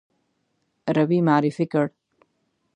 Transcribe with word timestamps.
روی 0.95 1.17
معرفي 1.27 1.65
کړ. 1.71 1.85